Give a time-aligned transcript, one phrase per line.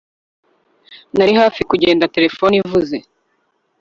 [1.15, 2.95] Nari hafi kugenda terefone ivuze